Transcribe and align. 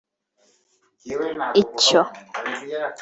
Icyo 1.61 2.01